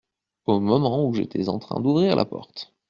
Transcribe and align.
Au 0.47 0.59
moment 0.59 1.05
où 1.07 1.13
j’étais 1.13 1.47
en 1.47 1.59
train 1.59 1.79
d’ouvrir 1.79 2.15
la 2.15 2.25
porte. 2.25 2.73